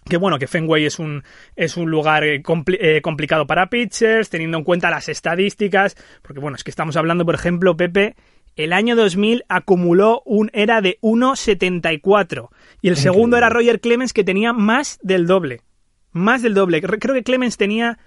[0.08, 1.24] que bueno, que Fenway es un,
[1.56, 2.42] es un lugar eh,
[2.78, 7.26] eh, complicado para pitchers, teniendo en cuenta las estadísticas, porque bueno, es que estamos hablando,
[7.26, 8.14] por ejemplo, Pepe,
[8.54, 12.48] el año 2000 acumuló un era de 1.74
[12.80, 15.60] y el segundo era Roger Clemens que tenía más del doble,
[16.12, 16.80] más del doble.
[16.80, 17.98] Creo que Clemens tenía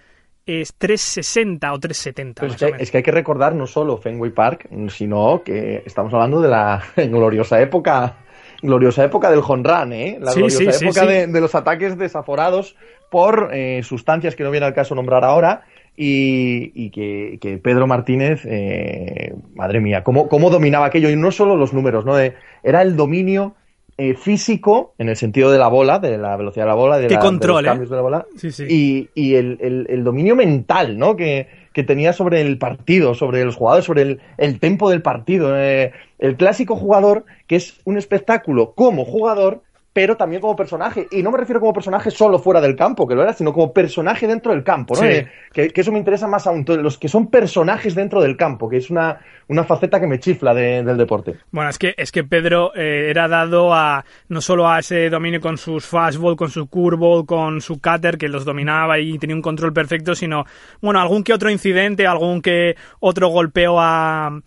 [0.50, 2.40] es 360 o 370.
[2.42, 6.50] Pues es, que, hay que recordar no solo Fenway Park, sino que estamos hablando de
[6.50, 8.18] la gloriosa época
[8.62, 10.18] gloriosa época del Honran, ¿eh?
[10.20, 12.76] La gloriosa época de, los ataques desaforados
[13.10, 15.64] por eh, sustancias que no viene al caso nombrar ahora
[15.96, 21.10] y, y que, que, Pedro Martínez, eh, madre mía, cómo, cómo, dominaba aquello.
[21.10, 22.16] Y no solo los números, ¿no?
[22.16, 23.56] De, era el dominio
[24.00, 27.08] eh, físico, en el sentido de la bola, de la velocidad de la bola, de,
[27.08, 27.92] ¿Qué la, control, de los cambios ¿eh?
[27.92, 28.66] de la bola, sí, sí.
[28.70, 31.18] y, y el, el, el, dominio mental, ¿no?
[31.18, 35.54] Que, que, tenía sobre el partido, sobre los jugadores, sobre el, el tempo del partido.
[35.54, 39.64] Eh, el clásico jugador que es un espectáculo como jugador,
[40.00, 41.10] pero también como personaje.
[41.12, 43.74] Y no me refiero como personaje solo fuera del campo, que lo era, sino como
[43.74, 45.02] personaje dentro del campo, ¿no?
[45.02, 45.08] Sí.
[45.08, 48.70] Eh, que, que, eso me interesa más aún, los que son personajes dentro del campo,
[48.70, 51.36] que es una, una faceta que me chifla de, del deporte.
[51.52, 55.42] Bueno, es que, es que Pedro eh, era dado a no solo a ese dominio
[55.42, 59.42] con sus fastball, con su curveball, con su cutter, que los dominaba y tenía un
[59.42, 60.46] control perfecto, sino,
[60.82, 64.40] bueno, algún que otro incidente, algún que otro golpeo a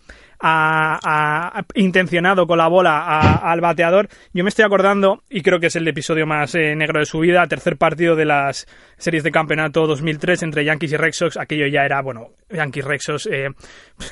[0.45, 4.09] a, intencionado con la bola al bateador.
[4.33, 7.19] Yo me estoy acordando, y creo que es el episodio más eh, negro de su
[7.19, 11.37] vida, tercer partido de las series de campeonato 2003 entre Yankees y Red Sox.
[11.37, 13.47] Aquello ya era, bueno, Yankees Red Sox, eh,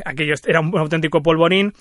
[0.05, 1.73] aquello era un auténtico polvorín.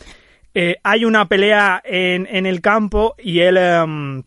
[0.53, 3.57] Eh, hay una pelea en, el campo y él.
[3.57, 4.23] Um,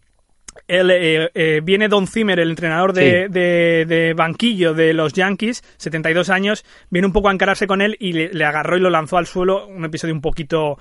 [0.68, 3.34] él, eh, eh, viene Don Zimmer, el entrenador de, sí.
[3.34, 7.98] de, de, banquillo de los Yankees, 72 años, viene un poco a encararse con él
[8.00, 10.78] y le, le, agarró y lo lanzó al suelo, un episodio un poquito...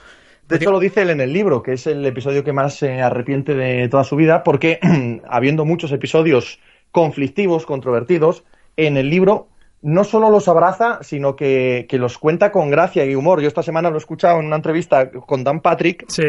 [0.49, 3.01] De hecho, lo dice él en el libro, que es el episodio que más se
[3.01, 4.81] arrepiente de toda su vida, porque
[5.29, 8.45] habiendo muchos episodios conflictivos, controvertidos,
[8.77, 9.49] en el libro
[9.81, 13.41] no solo los abraza, sino que, que los cuenta con gracia y humor.
[13.41, 16.25] Yo esta semana lo he escuchado en una entrevista con Dan Patrick, sí.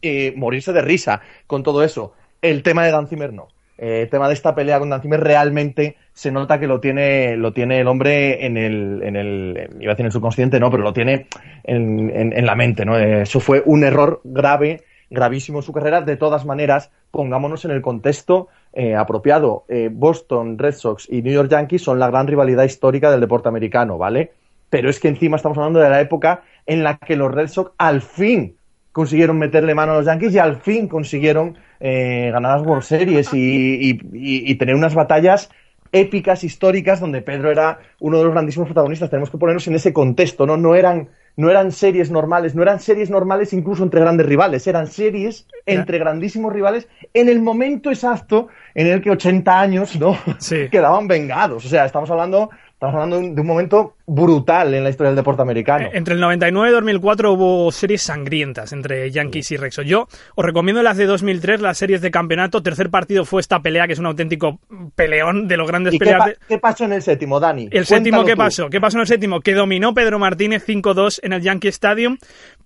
[0.00, 3.48] eh, morirse de risa con todo eso el tema de Dan no.
[3.76, 7.52] Eh, el tema de esta pelea con Dan realmente se nota que lo tiene, lo
[7.52, 10.82] tiene el hombre en el, en el, iba a decir en el subconsciente, no, pero
[10.82, 11.26] lo tiene
[11.64, 12.98] en, la mente, ¿no?
[12.98, 16.02] Eso fue un error grave, gravísimo en su carrera.
[16.02, 19.64] De todas maneras, pongámonos en el contexto eh, apropiado.
[19.68, 23.48] Eh, Boston Red Sox y New York Yankees son la gran rivalidad histórica del deporte
[23.48, 24.32] americano, ¿vale?
[24.68, 27.72] Pero es que encima estamos hablando de la época en la que los Red Sox
[27.78, 28.56] al fin
[28.94, 33.34] consiguieron meterle mano a los Yankees y al fin consiguieron eh, ganar las World Series
[33.34, 35.50] y, y, y, y, tener unas batallas
[35.90, 39.10] épicas, históricas, donde Pedro era uno de los grandísimos protagonistas.
[39.10, 40.56] Tenemos que ponernos en ese contexto, ¿no?
[40.56, 44.86] No eran, no eran series normales, no eran series normales incluso entre grandes rivales, eran
[44.86, 50.16] series entre grandísimos rivales en el momento exacto en el que 80 años, ¿no?
[50.38, 50.68] Sí.
[50.70, 51.64] Quedaban vengados.
[51.64, 55.40] O sea, estamos hablando Estamos hablando de un, momento brutal en la historia del deporte
[55.40, 55.88] americano.
[55.92, 59.82] Entre el 99 y 2004 hubo series sangrientas entre Yankees y Rexo.
[59.82, 62.62] Yo os recomiendo las de 2003, las series de campeonato.
[62.62, 64.58] Tercer partido fue esta pelea, que es un auténtico
[64.96, 66.24] peleón de los grandes ¿Y peleas.
[66.26, 67.68] Qué, pa ¿Qué, pasó en el séptimo, Dani?
[67.70, 68.38] El séptimo, ¿qué tú.
[68.38, 68.68] pasó?
[68.68, 69.40] ¿Qué pasó en el séptimo?
[69.40, 72.18] Que dominó Pedro Martínez 5-2 en el Yankee Stadium,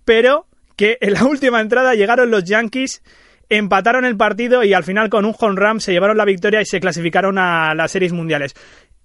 [0.05, 3.03] pero que en la última entrada llegaron los Yankees
[3.51, 6.67] empataron el partido y al final con un home run se llevaron la victoria y
[6.67, 8.55] se clasificaron a las series mundiales.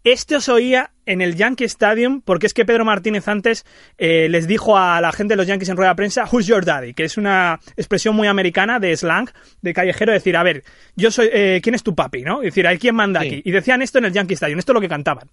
[0.04, 3.66] Esto se oía en el Yankee Stadium porque es que Pedro Martínez antes
[3.98, 6.66] eh, les dijo a la gente de los Yankees en rueda de prensa Who's your
[6.66, 6.94] daddy?
[6.94, 9.30] que es una expresión muy americana de slang,
[9.62, 10.64] de callejero, decir, a ver,
[10.98, 12.24] yo soy, eh, ¿quién es tu papi?
[12.24, 12.42] ¿no?
[12.42, 13.28] Es decir, ¿hay quién manda Sí.
[13.28, 13.42] aquí?
[13.46, 15.30] Y decían esto en el Yankee Stadium, esto es lo que cantaban.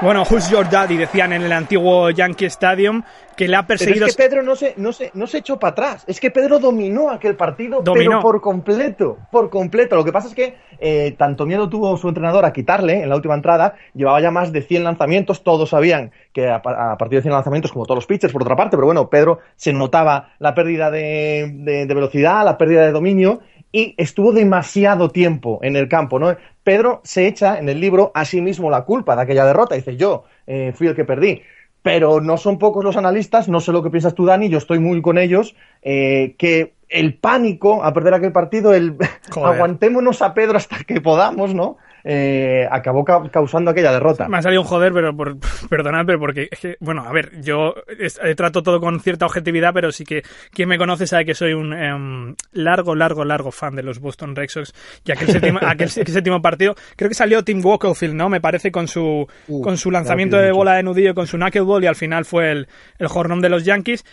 [0.00, 3.02] Bueno, Who's Your Daddy decían en el antiguo Yankee Stadium
[3.36, 4.06] que le ha Pero perseguido.
[4.06, 6.04] es que Pedro no se, no, se, no se echó para atrás.
[6.06, 8.10] Es que Pedro dominó aquel partido, Dominó.
[8.10, 9.18] pero por completo.
[9.32, 9.96] Por completo.
[9.96, 13.16] Lo que pasa es que eh, tanto miedo tuvo su entrenador a quitarle en la
[13.16, 13.74] última entrada.
[13.92, 15.42] Llevaba ya más de 100 lanzamientos.
[15.42, 18.54] Todos sabían que a, a partir de 100 lanzamientos, como todos los pitchers, por otra
[18.54, 22.92] parte, pero bueno, Pedro se notaba la pérdida de, de, de velocidad, la pérdida de
[22.92, 23.40] dominio
[23.72, 26.36] y estuvo demasiado tiempo en el campo, ¿no?
[26.64, 29.74] Pedro se echa en el libro a sí mismo la culpa de aquella derrota.
[29.74, 31.42] Dice, yo eh, fui el que perdí.
[31.82, 34.78] Pero no son pocos los analistas, no sé lo que piensas tú, Dani, yo estoy
[34.78, 38.96] muy con ellos, eh, que el pánico a perder aquel partido, el
[39.36, 41.76] aguantémonos a Pedro hasta que podamos, ¿no?
[42.04, 44.28] Eh, acabó ca causando aquella derrota.
[44.28, 45.36] Me ha salido un joder, pero por,
[45.68, 49.26] perdonad, pero porque, es que, bueno, a ver, yo es, eh, trato todo con cierta
[49.26, 53.50] objetividad, pero sí que quien me conoce sabe que soy un um, largo, largo, largo
[53.50, 54.74] fan de los Boston Red Sox.
[55.04, 58.28] Y aquel séptimo, aquel séptimo partido, creo que salió Tim Wakefield, ¿no?
[58.28, 61.36] Me parece con su, Uh, con su lanzamiento claro, de bola de nudillo, con su
[61.36, 64.04] knuckleball, y al final fue el, el jornón de los Yankees.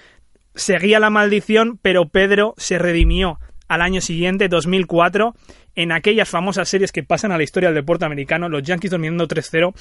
[0.53, 5.33] Seguía la maldición, pero Pedro se redimió al año siguiente, 2004,
[5.75, 9.27] en aquellas famosas series que pasan a la historia del deporte americano, los Yankees dominando
[9.27, 9.73] 3-0,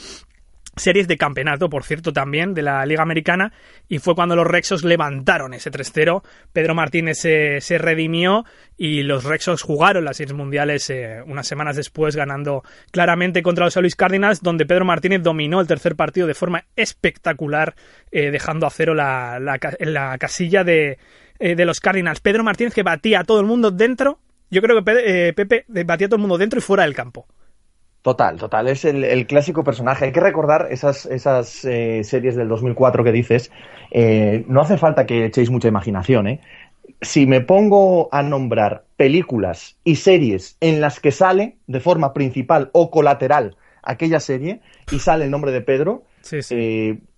[0.76, 3.52] series de campeonato, por cierto, también de la Liga Americana,
[3.88, 8.44] y fue cuando los Rexos levantaron ese 3-0, Pedro Martínez se, se, redimió
[8.76, 13.76] y los Rexos jugaron las series mundiales eh, unas semanas después, ganando claramente contra los
[13.76, 17.74] Luis Cardinals, donde Pedro Martínez dominó el tercer partido de forma espectacular,
[18.10, 20.98] eh, dejando a cero la, la, la casilla de
[21.38, 22.20] eh, de los Cardinals.
[22.20, 24.18] Pedro Martínez que batía a todo el mundo dentro.
[24.50, 26.94] Yo creo que Pe- eh, Pepe batía a todo el mundo dentro y fuera del
[26.94, 27.26] campo.
[28.02, 30.04] Total, total, es el, el clásico personaje.
[30.04, 33.50] Hay que recordar esas, esas eh, series del 2004 que dices.
[33.90, 36.40] Eh, no hace falta que echéis mucha imaginación, ¿eh?
[37.00, 42.68] Si me pongo a nombrar películas y series en las que sale de forma principal
[42.72, 44.60] o colateral aquella serie
[44.90, 46.54] y sale el nombre de Pedro, Sí, sí.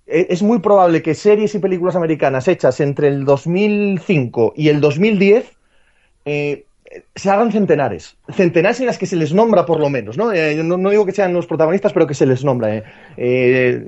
[0.07, 4.81] Eh, es muy probable que series y películas americanas hechas entre el 2005 y el
[4.81, 5.51] 2010
[6.25, 6.65] eh,
[7.15, 8.17] se hagan centenares.
[8.33, 10.17] Centenares en las que se les nombra, por lo menos.
[10.17, 12.83] No, Eh, no, no digo que sean los protagonistas, pero que se les nombra.
[13.17, 13.87] eh.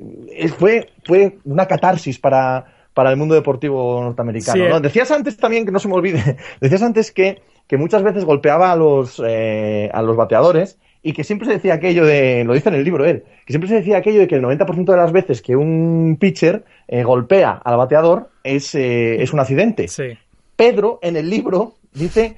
[0.57, 4.63] Fue, fue una catarsis para, para el mundo deportivo norteamericano.
[4.63, 4.79] Sí, ¿no?
[4.79, 8.71] Decías antes también, que no se me olvide, decías antes que, que muchas veces golpeaba
[8.71, 12.75] a los, a los bateadores y que siempre se decía aquello de, lo dice en
[12.75, 15.41] el libro él, que siempre se decía aquello de que el 90% de las veces
[15.41, 19.87] que un pitcher eh, golpea al bateador es, eh, es un accidente.
[19.87, 20.17] Sí.
[20.55, 22.35] Pedro en el libro dice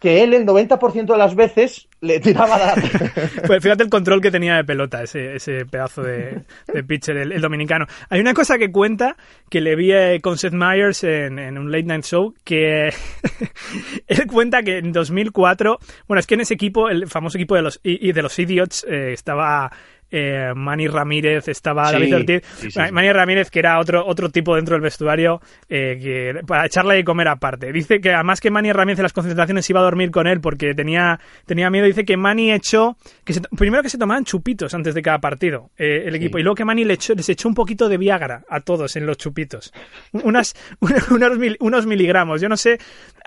[0.00, 2.74] que él el 90% de las veces le tiraba la...
[3.46, 6.42] Pues fíjate el control que tenía de pelota ese, ese pedazo de,
[6.72, 7.86] de pitcher, el, el dominicano.
[8.08, 9.16] Hay una cosa que cuenta
[9.50, 12.88] que le vi eh, con Seth Meyers en, en un late night show que
[14.06, 15.78] él cuenta que en 2004,
[16.08, 18.38] bueno, es que en ese equipo, el famoso equipo de los, y, y de los
[18.38, 19.70] Idiots, eh, estaba
[20.10, 22.42] eh, Manny Ramírez, estaba Sí, David Ortiz.
[22.56, 22.92] sí, sí, sí.
[22.92, 27.04] Manny Ramírez, que era otro, otro tipo dentro del vestuario, eh, que, para echarle de
[27.04, 27.72] comer aparte.
[27.72, 30.74] Dice que además que Manny Ramírez en las concentraciones iba a dormir con él porque
[30.74, 31.86] tenía, tenía miedo.
[31.86, 35.70] Dice que Manny echó, que se- primero que se tomaban chupitos antes de cada partido,
[35.78, 38.42] eh, el equipo, y luego que Manny le echó- les echó un poquito de Viagra
[38.48, 39.72] a todos en los chupitos.
[40.12, 40.54] Unas,
[41.10, 42.40] unos, mil- unos miligramos.
[42.40, 42.78] Yo no sé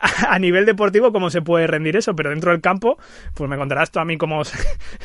[0.28, 2.98] a, nivel deportivo cómo se puede rendir eso, pero dentro del campo,
[3.34, 4.42] pues me contarás tú a mí cómo,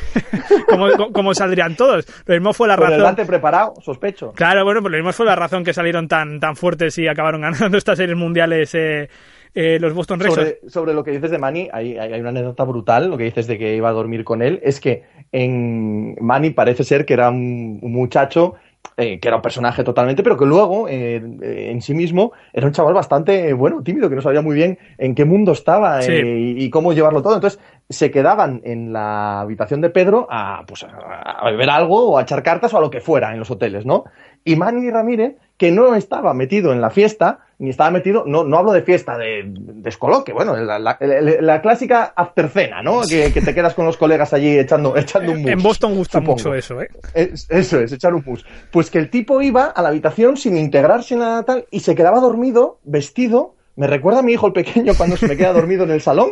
[0.68, 2.07] cómo, cómo saldrían todos.
[2.26, 3.26] Lo mismo fue la el razón.
[3.26, 4.32] preparado, sospecho.
[4.32, 7.40] Claro, bueno, pues lo mismo fue la razón que salieron tan, tan fuertes y acabaron
[7.42, 9.09] ganando estas series mundiales eh,
[9.55, 10.36] eh, los Boston Red Sox.
[10.36, 13.24] Sobre, sobre lo que dices de Manny, hay, hay hay una anécdota brutal, lo que
[13.24, 17.14] dices de que iba a dormir con él, es que en Manny parece ser que
[17.14, 18.55] era un, un muchacho
[18.97, 22.66] eh, que era un personaje totalmente, pero que luego eh, eh, en sí mismo era
[22.66, 26.12] un chaval bastante, bueno, tímido, que no sabía muy bien en qué mundo estaba Sí.
[26.12, 27.34] y, y cómo llevarlo todo.
[27.34, 32.18] Entonces se quedaban en la habitación de Pedro a, pues, a, a beber algo o
[32.18, 34.05] a echar cartas o a lo que fuera en los hoteles, ¿no?
[34.45, 38.56] Y Manny Ramírez, que no estaba metido en la fiesta, ni estaba metido, no, no
[38.59, 43.00] hablo de fiesta, de descoloque, bueno, la, la- la- la clásica aftercena, ¿no?
[43.09, 45.50] Que, que te quedas con los colegas allí echando, echando un mus.
[45.50, 46.34] En Boston gusta supongo.
[46.38, 46.88] mucho eso, ¿eh?
[47.14, 48.44] Es- eso es, echar un mus.
[48.70, 51.94] Pues que el tipo iba a la habitación sin integrarse en nada tal y se
[51.94, 53.56] quedaba dormido, vestido.
[53.78, 56.30] Me recuerda a mi hijo el pequeño cuando se me queda dormido en el salón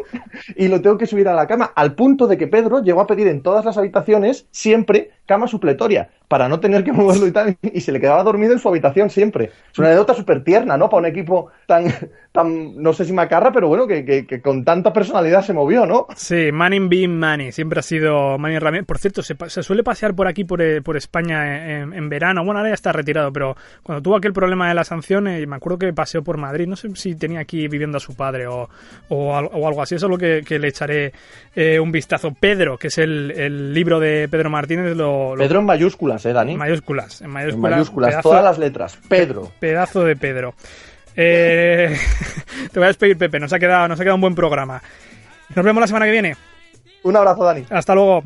[0.56, 3.06] y lo tengo que subir a la cama, al punto de que Pedro llegó a
[3.06, 7.56] pedir en todas las habitaciones siempre cama supletoria, para no tener que moverlo y tal,
[7.60, 9.50] y se le quedaba dormido en su habitación siempre.
[9.72, 10.88] Es una anécdota súper tierna, ¿no?
[10.88, 11.86] Para un equipo tan,
[12.32, 16.06] tan, no sé si macarra, pero bueno, que, que- con tanta personalidad se movió, ¿no?
[16.14, 18.86] Sí, Manning being Manny, siempre ha sido Manny Ramírez.
[18.86, 19.34] Por cierto, se,
[19.64, 22.44] suele pasear por aquí, por, eh, por España en, en verano.
[22.44, 25.56] Bueno, ahora ya está retirado, pero cuando tuvo aquel problema de la sanción, eh, me
[25.56, 26.68] acuerdo que paseó por Madrid.
[26.68, 28.68] No sé si tenía aquí viviendo a su padre o,
[29.08, 29.94] o, al- o algo así.
[29.94, 31.12] Eso es lo que, que le echaré
[31.54, 32.32] eh, un vistazo.
[32.32, 36.32] Pedro, que es el, el libro de Pedro Martínez, lo, lo- Pedro en mayúsculas, ¿eh,
[36.32, 36.52] Dani?
[36.52, 37.20] en mayúsculas.
[37.20, 38.98] En En mayúsculas, mayúsculas, pedazo- todas las letras.
[39.08, 39.52] Pedro.
[39.60, 40.54] Pedazo de Pedro.
[41.16, 41.96] Eh,
[42.72, 43.40] te voy a despedir, Pepe.
[43.40, 44.82] Nos ha, quedado, nos ha quedado un buen programa.
[45.54, 46.36] Nos vemos la semana que viene.
[47.04, 47.64] Un abrazo, Dani.
[47.70, 48.22] Hasta luego.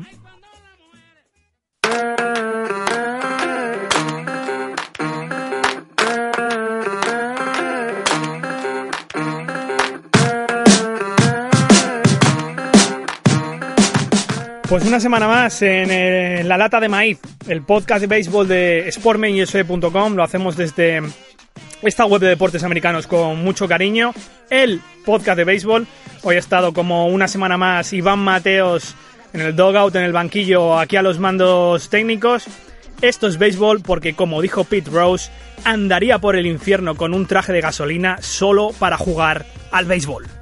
[14.71, 17.19] Pues una semana más en, eh, La Lata de Maíz,
[17.49, 20.15] el podcast de béisbol de sportmanusa.com.
[20.15, 21.01] Lo hacemos desde
[21.81, 24.13] esta web de deportes americanos con mucho cariño.
[24.49, 25.87] El podcast de béisbol.
[26.23, 28.95] Hoy ha estado como una semana más Iván Mateos
[29.33, 32.45] en el dogout, en el banquillo, aquí a los mandos técnicos.
[33.01, 35.31] Esto es béisbol porque, como dijo Pete Rose,
[35.65, 40.40] andaría por el infierno con un traje de gasolina solo para jugar al béisbol.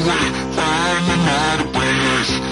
[0.00, 2.51] way, find another way.